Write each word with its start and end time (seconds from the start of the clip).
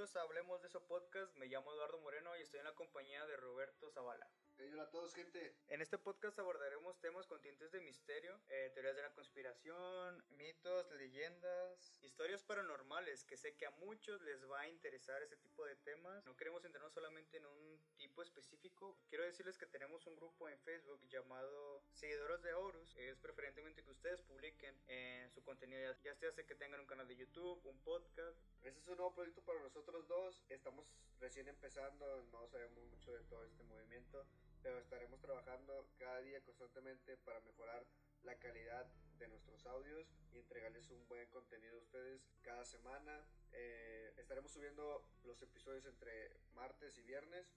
Bienvenidos 0.00 0.16
a 0.16 0.22
Hablemos 0.22 0.62
de 0.62 0.68
eso 0.68 0.80
podcast. 0.86 1.36
Me 1.36 1.44
llamo 1.44 1.74
Eduardo 1.74 2.00
Moreno 2.00 2.34
y 2.34 2.40
estoy 2.40 2.60
en 2.60 2.64
la 2.64 2.74
compañía 2.74 3.26
de 3.26 3.36
Roberto 3.36 3.90
Zavala. 3.90 4.26
hola 4.72 4.84
a 4.84 4.90
todos, 4.90 5.14
gente. 5.14 5.54
En 5.68 5.82
este 5.82 5.98
podcast 5.98 6.38
abordaremos 6.38 6.98
temas 7.00 7.26
con 7.26 7.38
tintes 7.42 7.70
de 7.70 7.80
misterio, 7.80 8.40
eh, 8.48 8.70
teorías 8.72 8.96
de 8.96 9.02
la 9.02 9.12
conspiración, 9.12 10.24
mitos, 10.30 10.90
leyendas, 10.92 11.92
historias 12.00 12.42
paranormales, 12.44 13.24
que 13.24 13.36
sé 13.36 13.54
que 13.56 13.66
a 13.66 13.72
muchos 13.72 14.22
les 14.22 14.42
va 14.50 14.60
a 14.60 14.68
interesar 14.68 15.22
ese 15.22 15.36
tipo 15.36 15.66
de 15.66 15.76
temas. 15.76 16.24
No 16.24 16.34
queremos 16.34 16.62
centrarnos 16.62 16.94
solamente 16.94 17.36
en 17.36 17.44
un 17.44 17.78
tipo 17.98 18.22
específico. 18.22 18.96
Quiero 19.10 19.24
decirles 19.24 19.58
que 19.58 19.66
tenemos 19.66 20.06
un 20.06 20.16
grupo 20.16 20.48
en 20.48 20.58
Facebook 20.60 21.06
llamado 21.10 21.82
Seguidores 21.92 22.40
de 22.40 22.54
Horus. 22.54 22.96
Es 22.96 23.18
preferentemente 23.18 23.82
que 23.82 23.90
ustedes 23.90 24.22
publiquen 24.22 24.80
en 24.88 25.30
su 25.30 25.42
contenido, 25.42 25.94
ya 26.02 26.14
sea 26.14 26.32
que 26.32 26.54
tengan 26.54 26.80
un 26.80 26.86
canal 26.86 27.06
de 27.06 27.16
YouTube, 27.16 27.60
un 27.66 27.78
podcast. 27.80 28.19
Nuevo 29.00 29.14
proyecto 29.14 29.40
para 29.40 29.62
nosotros 29.62 30.06
dos. 30.08 30.44
Estamos 30.50 30.84
recién 31.20 31.48
empezando, 31.48 32.04
no 32.30 32.46
sabemos 32.48 32.84
mucho 32.84 33.10
de 33.12 33.24
todo 33.24 33.46
este 33.46 33.62
movimiento 33.62 34.26
pero 34.62 34.78
estaremos 34.78 35.20
trabajando 35.20 35.88
cada 35.98 36.20
día 36.20 36.40
constantemente 36.42 37.16
para 37.18 37.40
mejorar 37.40 37.86
la 38.22 38.38
calidad 38.38 38.86
de 39.18 39.28
nuestros 39.28 39.64
audios 39.66 40.06
y 40.32 40.38
entregarles 40.38 40.90
un 40.90 41.06
buen 41.08 41.26
contenido 41.30 41.76
a 41.76 41.80
ustedes 41.80 42.28
cada 42.42 42.64
semana. 42.64 43.24
Eh, 43.52 44.12
estaremos 44.18 44.52
subiendo 44.52 45.06
los 45.24 45.40
episodios 45.42 45.86
entre 45.86 46.36
martes 46.52 46.98
y 46.98 47.02
viernes 47.02 47.54